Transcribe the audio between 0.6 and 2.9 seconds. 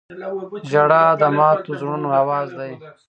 •ژړا د ماتو زړونو اواز دی.